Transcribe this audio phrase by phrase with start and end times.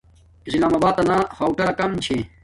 [0.47, 2.17] اسلام آباتنا ہوٹلہ کم چھے